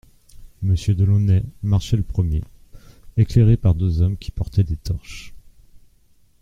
[0.63, 2.41] Monsieur de Launay marchait le premier,
[3.17, 5.35] éclairé par deux hommes qui portaient des torches.